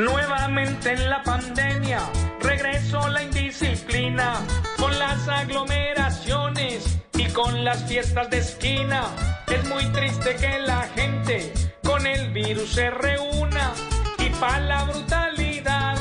Nuevamente 0.00 0.92
en 0.92 1.10
la 1.10 1.22
pandemia 1.22 2.00
regresó 2.40 3.06
la 3.08 3.22
indisciplina 3.22 4.32
con 4.78 4.98
las 4.98 5.28
aglomeraciones 5.28 6.98
y 7.18 7.26
con 7.26 7.64
las 7.64 7.84
fiestas 7.84 8.30
de 8.30 8.38
esquina. 8.38 9.02
Es 9.46 9.62
muy 9.68 9.84
triste 9.92 10.36
que 10.36 10.58
la 10.60 10.88
gente 10.94 11.52
con 11.84 12.06
el 12.06 12.32
virus 12.32 12.72
se 12.72 12.88
reúna 12.88 13.74
y 14.18 14.30
para 14.40 14.60
la 14.60 14.84
brutalidad 14.84 15.98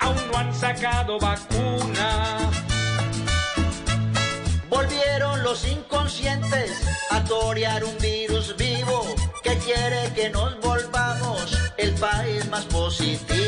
aún 0.00 0.30
no 0.30 0.38
han 0.38 0.54
sacado 0.54 1.18
vacuna. 1.18 2.50
Volvieron 4.68 5.42
los 5.42 5.66
inconscientes 5.66 6.86
a 7.10 7.24
torear 7.24 7.82
un 7.82 7.96
virus 7.96 8.54
vivo 8.58 9.06
que 9.42 9.56
quiere 9.56 10.12
que 10.14 10.28
nos 10.28 10.60
volvamos 10.60 11.58
el 11.78 11.94
país 11.94 12.46
más 12.50 12.64
positivo. 12.66 13.47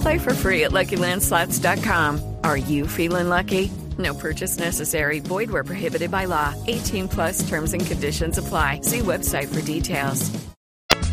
Play 0.00 0.18
for 0.18 0.34
free 0.34 0.64
at 0.64 0.70
LuckyLandSlots.com. 0.70 2.36
Are 2.42 2.56
you 2.56 2.86
feeling 2.86 3.28
lucky? 3.28 3.70
No 3.98 4.14
purchase 4.14 4.58
necessary. 4.58 5.20
Void 5.20 5.50
where 5.50 5.64
prohibited 5.64 6.10
by 6.10 6.24
law. 6.24 6.54
18 6.66 7.08
plus 7.08 7.46
terms 7.48 7.74
and 7.74 7.84
conditions 7.84 8.38
apply. 8.38 8.80
See 8.82 9.00
website 9.00 9.48
for 9.48 9.60
details. 9.60 10.30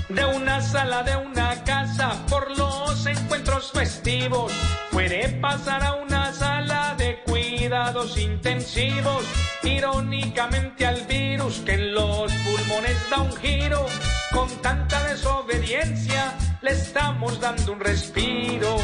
De 0.07 0.23
una 0.23 0.61
sala 0.61 1.03
de 1.03 1.17
una 1.17 1.61
casa 1.65 2.25
por 2.29 2.49
los 2.57 3.05
encuentros 3.05 3.73
festivos 3.73 4.53
puede 4.89 5.37
pasar 5.41 5.83
a 5.83 5.95
una 5.95 6.31
sala 6.31 6.95
de 6.97 7.19
cuidados 7.25 8.17
intensivos. 8.17 9.25
Irónicamente 9.63 10.85
al 10.85 11.01
virus 11.07 11.59
que 11.65 11.73
en 11.73 11.93
los 11.93 12.31
pulmones 12.31 13.09
da 13.09 13.21
un 13.21 13.35
giro. 13.35 13.85
Con 14.31 14.47
tanta 14.61 15.03
desobediencia 15.09 16.33
le 16.61 16.71
estamos 16.71 17.39
dando 17.39 17.73
un 17.73 17.79
respiro. 17.79 18.77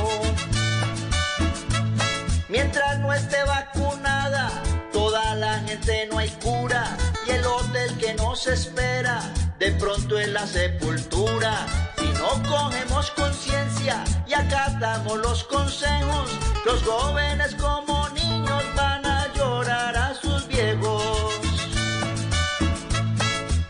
Mientras 2.49 2.99
no 2.99 3.11
esté 3.13 3.43
vacunada, 3.45 4.49
toda 4.91 5.35
la 5.35 5.59
gente 5.59 6.07
no 6.11 6.19
hay 6.19 6.29
cura. 6.43 6.97
Y 7.27 7.31
el 7.31 7.45
hotel 7.45 7.97
que 7.97 8.13
nos 8.13 8.47
espera, 8.47 9.21
de 9.59 9.71
pronto 9.71 10.19
en 10.19 10.33
la 10.33 10.45
sepultura. 10.45 11.65
Si 11.97 12.05
no 12.19 12.49
cogemos 12.49 13.11
conciencia 13.11 14.03
y 14.27 14.33
acatamos 14.33 15.17
los 15.17 15.43
consejos, 15.45 16.29
los 16.65 16.83
jóvenes 16.83 17.55
como 17.55 18.09
niños 18.09 18.63
van 18.75 19.05
a 19.05 19.33
llorar 19.33 19.95
a 19.95 20.13
sus 20.13 20.47
viejos. 20.47 21.33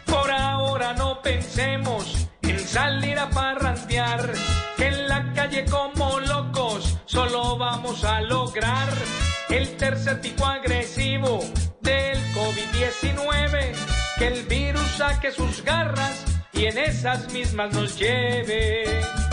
Por 0.06 0.32
ahora 0.32 0.94
no 0.94 1.22
pensemos 1.22 2.23
en 2.23 2.23
salir 2.74 3.20
a 3.20 3.30
parrandear, 3.30 4.34
que 4.78 4.88
en 4.88 5.08
la 5.08 5.32
calle 5.34 5.64
como 5.66 6.20
locos 6.22 6.98
solo 7.06 7.56
vamos 7.56 8.04
a 8.04 8.20
lograr 8.22 8.90
el 9.50 9.78
tercer 9.78 10.20
tipo 10.22 10.44
agresivo 10.44 11.40
del 11.82 12.18
COVID-19, 12.34 13.76
que 14.18 14.28
el 14.28 14.44
virus 14.48 14.90
saque 14.98 15.32
sus 15.32 15.64
garras 15.64 16.26
y 16.52 16.66
en 16.66 16.80
esas 16.80 17.32
mismas 17.32 17.72
nos 17.74 17.96
lleve. 17.96 19.33